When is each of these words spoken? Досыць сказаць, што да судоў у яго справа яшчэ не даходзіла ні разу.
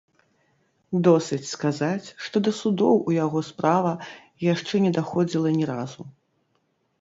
Досыць 1.07 1.49
сказаць, 1.55 2.07
што 2.27 2.41
да 2.47 2.51
судоў 2.61 2.95
у 3.11 3.15
яго 3.25 3.39
справа 3.51 3.93
яшчэ 4.47 4.75
не 4.87 4.91
даходзіла 4.97 5.49
ні 5.61 5.65
разу. 5.73 6.03